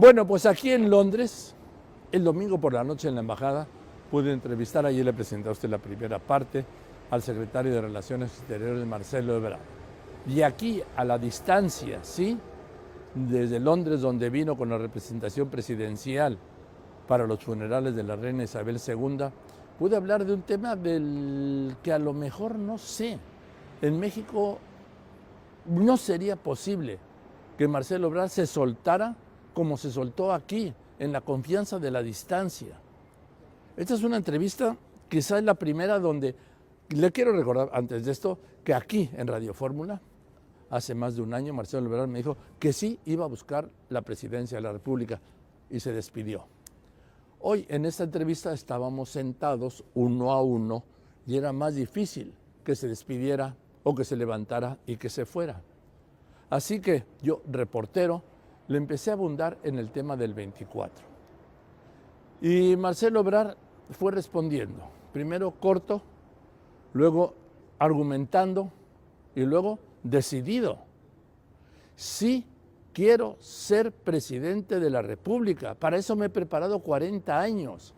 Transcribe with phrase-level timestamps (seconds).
[0.00, 1.56] Bueno, pues aquí en Londres,
[2.12, 3.66] el domingo por la noche en la embajada,
[4.12, 6.64] pude entrevistar, ayer le presenté a usted la primera parte,
[7.10, 9.58] al secretario de Relaciones Exteriores, Marcelo Ebrard.
[10.28, 12.38] Y aquí, a la distancia, ¿sí?
[13.12, 16.38] Desde Londres, donde vino con la representación presidencial
[17.08, 19.30] para los funerales de la reina Isabel II,
[19.80, 23.18] pude hablar de un tema del que a lo mejor no sé.
[23.82, 24.60] En México
[25.66, 27.00] no sería posible
[27.58, 29.16] que Marcelo Ebrard se soltara
[29.58, 32.78] como se soltó aquí, en la confianza de la distancia.
[33.76, 34.76] Esta es una entrevista,
[35.08, 36.36] quizás la primera donde
[36.90, 40.00] le quiero recordar antes de esto que aquí en Radio Fórmula,
[40.70, 44.02] hace más de un año, Marcelo Ebrard me dijo que sí iba a buscar la
[44.02, 45.20] presidencia de la República
[45.68, 46.44] y se despidió.
[47.40, 50.84] Hoy en esta entrevista estábamos sentados uno a uno
[51.26, 52.32] y era más difícil
[52.62, 55.60] que se despidiera o que se levantara y que se fuera.
[56.48, 58.22] Así que yo, reportero,
[58.68, 61.04] le empecé a abundar en el tema del 24.
[62.40, 63.56] Y Marcelo Obrar
[63.90, 66.02] fue respondiendo, primero corto,
[66.92, 67.34] luego
[67.78, 68.70] argumentando
[69.34, 70.78] y luego decidido.
[71.96, 72.46] Sí
[72.92, 77.94] quiero ser presidente de la República, para eso me he preparado 40 años.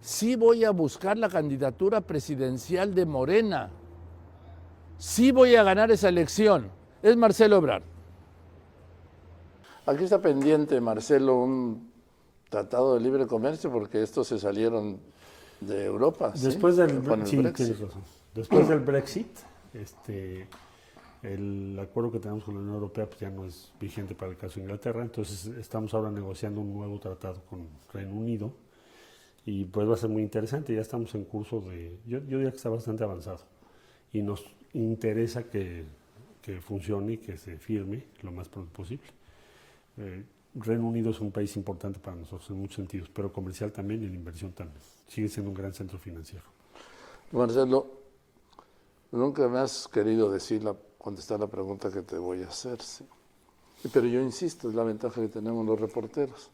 [0.00, 3.70] Sí voy a buscar la candidatura presidencial de Morena.
[4.98, 6.70] Sí voy a ganar esa elección.
[7.02, 7.95] Es Marcelo Obrar.
[9.86, 11.92] Aquí está pendiente, Marcelo, un
[12.48, 14.98] tratado de libre comercio porque estos se salieron
[15.60, 16.32] de Europa.
[16.34, 17.76] Después del, Brexit.
[18.34, 19.28] Después del Brexit,
[19.72, 20.48] este,
[21.22, 24.36] el acuerdo que tenemos con la Unión Europea pues ya no es vigente para el
[24.36, 28.52] caso de Inglaterra, entonces estamos ahora negociando un nuevo tratado con Reino Unido
[29.44, 32.50] y pues va a ser muy interesante, ya estamos en curso de, yo, yo diría
[32.50, 33.44] que está bastante avanzado
[34.12, 35.84] y nos interesa que,
[36.42, 39.06] que funcione y que se firme lo más pronto posible.
[39.98, 44.02] Eh, Reino Unido es un país importante para nosotros en muchos sentidos, pero comercial también
[44.02, 44.80] y en inversión también.
[45.06, 46.44] Sigue siendo un gran centro financiero.
[47.32, 47.90] Marcelo,
[49.12, 53.06] nunca me has querido decir la, contestar la pregunta que te voy a hacer, sí.
[53.92, 56.50] Pero yo insisto, es la ventaja que tenemos los reporteros.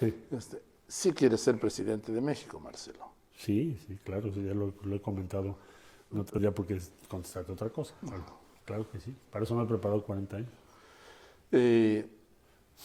[0.00, 0.14] Sí.
[0.30, 3.06] Este, sí quieres ser presidente de México, Marcelo.
[3.36, 5.56] Sí, sí, claro, ya lo, he comentado.
[6.10, 7.94] No tendría por qué contestarte otra cosa.
[8.64, 9.14] Claro, que sí.
[9.30, 10.50] Para eso me he preparado 40 años.
[11.52, 12.17] Eh,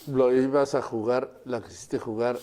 [0.07, 2.37] lo ibas a jugar, la que hiciste jugar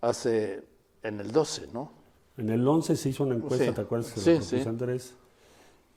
[0.00, 0.64] hace
[1.02, 1.92] en el 12, ¿no?
[2.36, 4.12] En el 11 se hizo una encuesta, ¿te acuerdas?
[4.16, 4.60] Sí, sí.
[4.60, 5.14] Andrés.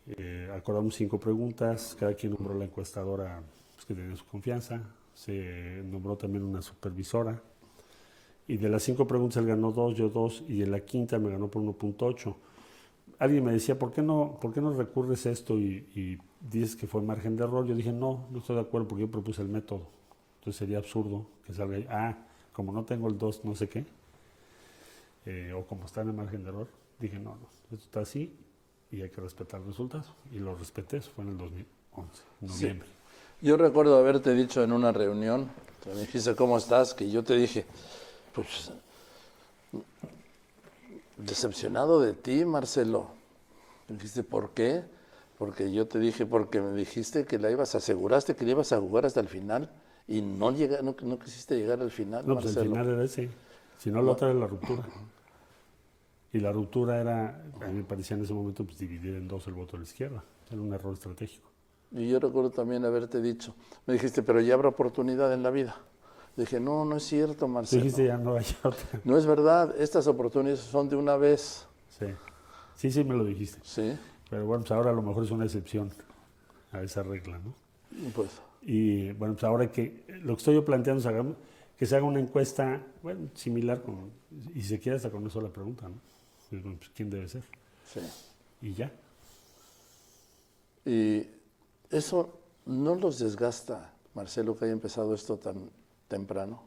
[0.08, 3.42] Eh, acordamos cinco preguntas, cada quien nombró la encuestadora
[3.74, 4.84] pues, que tenía su confianza,
[5.16, 7.42] se nombró también una supervisora,
[8.48, 11.32] y de las cinco preguntas él ganó dos, yo dos, y en la quinta me
[11.32, 12.36] ganó por 1.8.
[13.18, 16.76] Alguien me decía, ¿por qué no, por qué no recurres a esto y, y dices
[16.76, 17.66] que fue margen de error?
[17.66, 19.88] Yo dije, no, no estoy de acuerdo porque yo propuse el método.
[20.46, 22.16] Entonces sería absurdo que salga ahí, ah,
[22.54, 23.84] como no tengo el 2, no sé qué,
[25.26, 26.68] eh, o como está en el margen de error,
[27.00, 28.32] dije, no, no, esto está así
[28.92, 30.06] y hay que respetar el resultado.
[30.32, 32.88] Y lo respeté, eso fue en el 2011, en noviembre.
[33.42, 35.50] Yo recuerdo haberte dicho en una reunión,
[35.88, 36.94] me dijiste, ¿cómo estás?
[36.94, 37.66] Que yo te dije,
[38.32, 38.72] pues,
[41.18, 43.08] decepcionado de ti, Marcelo.
[43.88, 44.84] Me dijiste, ¿por qué?
[45.40, 48.80] Porque yo te dije, porque me dijiste que la ibas, aseguraste que la ibas a
[48.80, 49.72] jugar hasta el final
[50.08, 52.28] y no, llega, no, no quisiste llegar al final.
[52.28, 53.30] No, pues el final era ese.
[53.78, 54.84] Si no, la otra era la ruptura.
[56.32, 59.48] Y la ruptura era, a mí me parecía en ese momento, pues, dividir en dos
[59.48, 60.24] el voto de la izquierda.
[60.52, 61.50] Era un error estratégico.
[61.92, 63.56] Y yo recuerdo también haberte dicho,
[63.86, 65.78] me dijiste, pero ya habrá oportunidad en la vida.
[66.36, 67.84] Dije, no, no es cierto, Marcelo.
[67.84, 69.00] Dijiste, ya no hay otra.
[69.06, 71.66] No es verdad, estas oportunidades son de una vez.
[71.98, 72.08] Sí,
[72.76, 73.60] sí, sí me lo dijiste.
[73.64, 73.98] Sí.
[74.30, 75.90] Pero bueno, pues ahora a lo mejor es una excepción
[76.74, 77.54] a esa regla, ¿no?
[78.14, 78.30] Pues
[78.66, 81.36] y bueno, pues ahora que lo que estoy yo planteando es
[81.78, 84.12] que se haga una encuesta, bueno, similar con,
[84.56, 86.00] y se quiere hasta con una sola pregunta, ¿no?
[86.50, 87.44] Pues, ¿Quién debe ser?
[87.94, 88.00] Sí.
[88.62, 88.92] Y ya.
[90.84, 91.28] Y
[91.92, 95.70] eso no los desgasta, Marcelo, que haya empezado esto tan
[96.08, 96.62] temprano.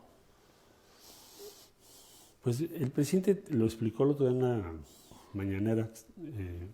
[2.43, 4.73] Pues el presidente lo explicó el otro día en una
[5.35, 6.69] mañanera, eh,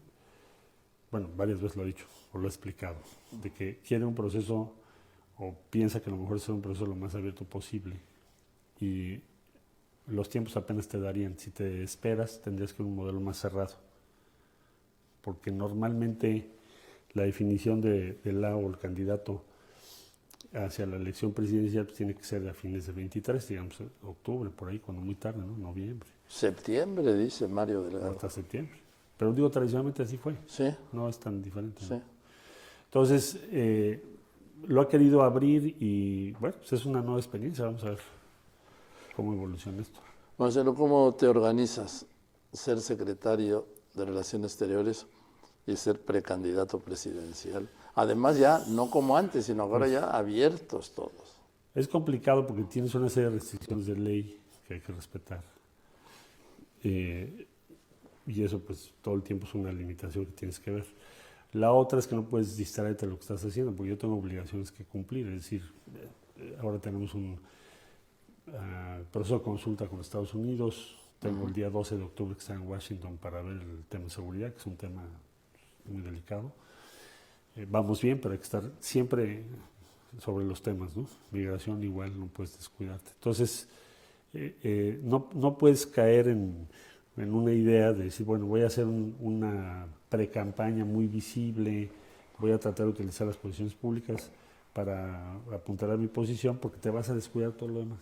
[1.11, 2.97] bueno, varias veces lo ha dicho, o lo ha explicado,
[3.43, 4.75] de que quiere un proceso
[5.39, 7.97] o piensa que a lo mejor es un proceso lo más abierto posible
[8.81, 9.21] y
[10.07, 11.39] los tiempos apenas te darían.
[11.39, 13.75] Si te esperas, tendrías que ir un modelo más cerrado.
[15.23, 16.51] Porque normalmente
[17.15, 19.43] la definición de, la o el candidato
[20.53, 24.69] hacia la elección presidencial pues, tiene que ser a fines de 23, digamos, octubre, por
[24.69, 25.57] ahí, cuando muy tarde, ¿no?
[25.57, 26.09] Noviembre.
[26.29, 28.13] Septiembre, dice Mario Delgado.
[28.13, 28.79] hasta septiembre.
[29.17, 30.35] Pero digo, tradicionalmente así fue.
[30.47, 30.75] Sí.
[30.93, 31.83] No es tan diferente.
[31.83, 31.95] Sí.
[32.87, 34.03] Entonces, eh,
[34.67, 38.01] lo ha querido abrir y bueno, pues es una nueva experiencia, vamos a ver
[39.15, 40.01] cómo evoluciona esto.
[40.39, 42.07] Marcelo, ¿cómo te organizas
[42.53, 45.07] ser secretario de Relaciones Exteriores
[45.67, 47.69] y ser precandidato presidencial?
[47.95, 51.41] Además ya no como antes, sino ahora ya abiertos todos.
[51.75, 55.43] Es complicado porque tienes una serie de restricciones de ley que hay que respetar.
[56.83, 57.47] Eh,
[58.27, 60.87] y eso pues todo el tiempo es una limitación que tienes que ver.
[61.55, 64.17] La otra es que no puedes distraerte de lo que estás haciendo, porque yo tengo
[64.17, 65.27] obligaciones que cumplir.
[65.29, 65.63] Es decir,
[66.37, 67.39] eh, ahora tenemos un
[68.49, 70.97] uh, proceso de consulta con Estados Unidos.
[71.21, 74.11] Tengo el día 12 de octubre que está en Washington para ver el tema de
[74.11, 75.05] seguridad, que es un tema
[75.87, 76.53] muy delicado.
[77.57, 79.45] Eh, vamos bien, pero hay que estar siempre
[80.19, 81.07] sobre los temas, ¿no?
[81.31, 83.11] Migración igual no puedes descuidarte.
[83.15, 83.69] Entonces,
[84.33, 86.67] eh, eh, no, no, puedes caer en,
[87.17, 91.91] en, una idea de decir, bueno, voy a hacer un, una pre-campaña muy visible,
[92.39, 94.31] voy a tratar de utilizar las posiciones públicas
[94.73, 97.99] para apuntar a mi posición, porque te vas a descuidar todo lo demás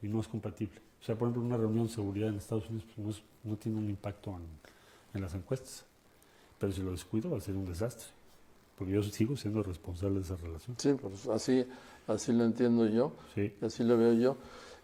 [0.00, 0.80] y no es compatible.
[1.00, 3.78] O sea, por ejemplo, una reunión de seguridad en Estados Unidos pues, no, no, tiene
[3.78, 4.46] un impacto en,
[5.14, 5.84] en las encuestas,
[6.58, 8.08] pero si lo descuido va a ser un desastre
[8.78, 10.76] porque yo sigo siendo responsable de esa relación.
[10.78, 11.66] Sí, pues así,
[12.06, 13.52] así lo entiendo yo, sí.
[13.60, 14.36] así lo veo yo.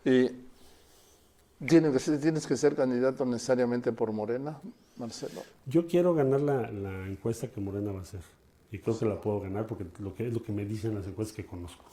[0.04, 0.32] Y
[1.66, 4.60] ¿tienes que, ser, ¿Tienes que ser candidato necesariamente por Morena,
[4.96, 5.42] Marcelo?
[5.66, 8.20] Yo quiero ganar la, la encuesta que Morena va a hacer.
[8.70, 11.06] Y creo que la puedo ganar porque lo que es lo que me dicen las
[11.06, 11.84] encuestas que conozco.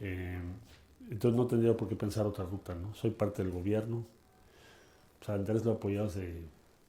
[0.00, 0.40] eh,
[1.10, 2.94] entonces no tendría por qué pensar otra ruta, ¿no?
[2.94, 4.04] Soy parte del gobierno.
[5.20, 6.42] O sea, Andrés lo ha apoyado hace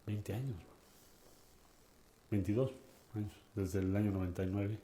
[0.08, 0.58] 20 años.
[2.32, 2.72] 22
[3.16, 4.78] años desde el año 99,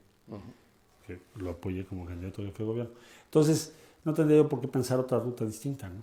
[1.06, 2.94] que lo apoyé como candidato de gobierno.
[3.26, 3.74] Entonces,
[4.06, 6.02] no tendría yo por qué pensar otra ruta distinta, ¿no?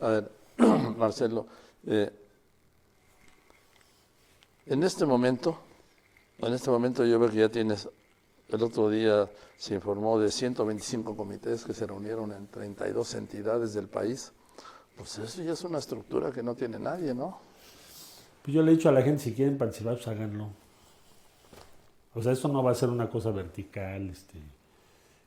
[0.00, 0.30] A ver,
[0.96, 1.46] Marcelo,
[1.86, 2.10] eh,
[4.66, 5.58] en este momento,
[6.38, 7.88] en este momento yo veo que ya tienes,
[8.48, 13.88] el otro día se informó de 125 comités que se reunieron en 32 entidades del
[13.88, 14.32] país.
[14.96, 17.40] Pues eso ya es una estructura que no tiene nadie, ¿no?
[18.42, 20.48] Pues yo le he dicho a la gente, si quieren participar, pues háganlo.
[22.14, 24.40] O sea, esto no va a ser una cosa vertical, este,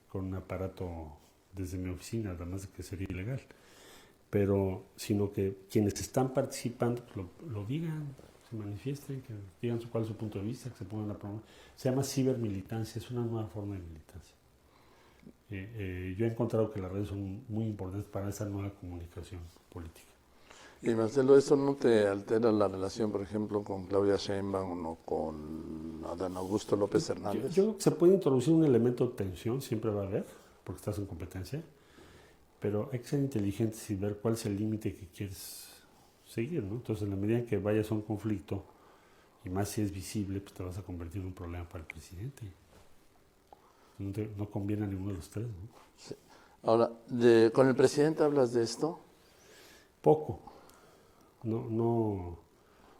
[0.09, 1.07] con un aparato
[1.53, 3.41] desde mi oficina, además de que sería ilegal.
[4.31, 8.15] Pero, sino que quienes están participando pues lo, digan,
[8.49, 11.43] se manifiesten, que digan cuál es su punto de vista, que se pongan a promover.
[11.75, 14.35] Se llama cibermilitancia, es una nueva forma de militancia.
[15.51, 19.41] Eh, eh, yo he encontrado que las redes son muy importantes para esa nueva comunicación
[19.69, 20.11] política.
[20.83, 26.01] Y Marcelo, ¿eso no te altera la relación, por ejemplo, con Claudia Sheinbaum o con
[26.07, 27.53] Adán Augusto López Hernández?
[27.53, 30.25] Yo, creo que se puede introducir un elemento de tensión, siempre va a haber,
[30.63, 31.61] porque estás en competencia,
[32.61, 35.67] pero hay que ser inteligentes y ver cuál es el límite que quieres
[36.25, 36.75] seguir, ¿no?
[36.75, 38.63] Entonces, en la medida en que vayas a un conflicto,
[39.43, 41.87] y más si es visible, pues te vas a convertir en un problema para el
[41.87, 42.43] presidente.
[43.97, 45.81] No, no conviene a ninguno de los tres, ¿no?
[46.63, 48.99] Ahora, de, ¿con el presidente hablas de esto?
[50.01, 50.51] Poco
[51.43, 52.39] no, no,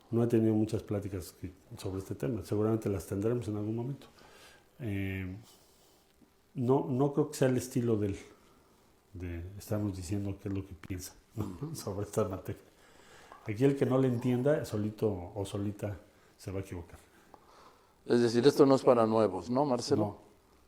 [0.10, 1.36] no he tenido muchas pláticas
[1.78, 2.44] sobre este tema.
[2.44, 4.08] Seguramente las tendremos en algún momento.
[4.80, 5.36] Eh,
[6.56, 8.18] no, no creo que sea el estilo del
[9.14, 11.14] de estarnos diciendo qué es lo que piensa
[11.74, 12.62] sobre esta materia.
[13.48, 16.00] Aquí el que no le entienda, solito o solita,
[16.38, 17.00] se va a equivocar.
[18.06, 20.18] Es decir, esto no es para nuevos, ¿no, Marcelo?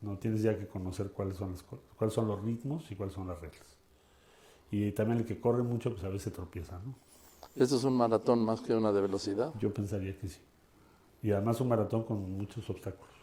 [0.02, 3.16] No, no tienes ya que conocer cuáles son, las, cuáles son los ritmos y cuáles
[3.16, 3.66] son las reglas.
[4.72, 6.96] Y también el que corre mucho, pues a veces tropieza, ¿no?
[7.56, 9.54] ¿Esto es un maratón más que una de velocidad?
[9.60, 10.40] Yo pensaría que sí.
[11.22, 13.14] Y además un maratón con muchos obstáculos.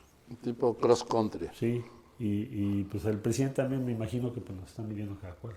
[0.42, 1.48] Tipo cross country.
[1.52, 1.84] Sí,
[2.22, 5.54] y, pues el presidente también me imagino que pues, nos está midiendo cada cual.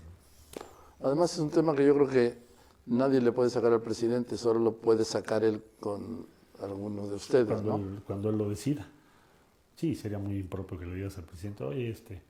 [1.02, 2.38] Además es un tema que yo creo que
[2.86, 6.26] nadie le puede sacar al presidente, solo lo puede sacar él con
[6.62, 7.84] alguno de ustedes, cuando, ¿no?
[7.84, 8.88] él, cuando él lo decida.
[9.76, 12.22] Sí, sería muy impropio que le digas al presidente, oye, este,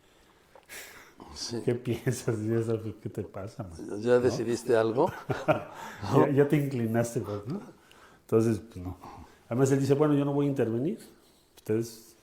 [1.65, 2.37] ¿Qué piensas?
[3.03, 3.69] ¿Qué te pasa?
[4.01, 5.11] ¿Ya decidiste algo?
[6.35, 7.61] ya, te inclinaste, pues, ¿no?
[8.23, 8.97] Entonces, pues no.
[9.49, 10.99] Además, él dice, bueno, yo no voy a intervenir.
[11.57, 12.14] Ustedes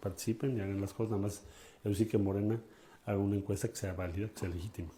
[0.00, 1.10] participen y hagan las cosas.
[1.10, 1.42] Nada más,
[1.84, 2.60] yo sí que Morena
[3.06, 4.90] haga una encuesta que sea válida, que sea legítima.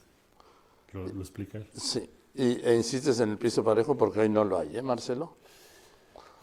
[0.93, 1.67] ¿Lo, lo explica él?
[1.75, 2.09] Sí.
[2.35, 5.37] Y, e insistes en el piso parejo porque hoy no lo hay, ¿eh, Marcelo?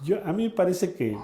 [0.03, 1.17] Yo, a mí me parece que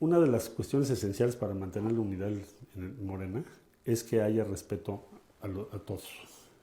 [0.00, 3.44] una de las cuestiones esenciales para mantener la unidad en Morena
[3.84, 5.04] es que haya respeto
[5.40, 6.08] a, todos.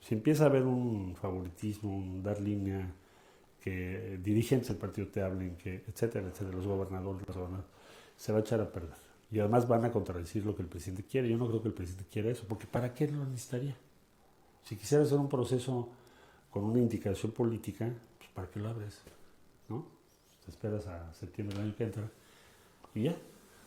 [0.00, 2.94] Si empieza a haber un favoritismo, un dar línea,
[3.60, 7.70] que dirigentes del partido te hablen, que etcétera, etcétera, los gobernadores, los gobernadores,
[8.20, 8.98] se va a echar a perder.
[9.30, 11.30] Y además van a contradecir lo que el presidente quiere.
[11.30, 13.74] Yo no creo que el presidente quiera eso, porque ¿para qué lo necesitaría?
[14.62, 15.88] Si quisiera hacer un proceso
[16.50, 19.00] con una indicación política, pues ¿para qué lo abres?
[19.70, 19.86] ¿No?
[20.44, 22.10] Te esperas a septiembre del año que entra
[22.94, 23.16] y ya,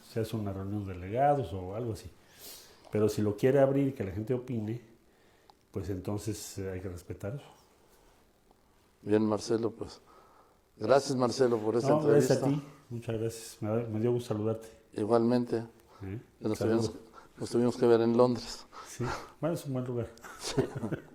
[0.07, 2.11] se hace una reunión de delegados o algo así.
[2.91, 4.81] Pero si lo quiere abrir que la gente opine,
[5.71, 7.53] pues entonces eh, hay que respetar eso.
[9.01, 9.99] Bien, Marcelo, pues.
[10.77, 12.35] Gracias, Marcelo, por esta entrevista.
[12.35, 13.57] Gracias a ti, muchas gracias.
[13.61, 14.67] Me, dio gusto saludarte.
[14.93, 15.63] Igualmente.
[16.39, 16.91] Nos, tuvimos,
[17.37, 18.65] nos, tuvimos, que ver en Londres.
[18.87, 19.05] Sí,
[19.39, 20.09] bueno, es un buen lugar.